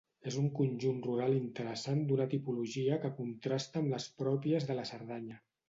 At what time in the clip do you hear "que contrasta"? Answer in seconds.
3.05-3.85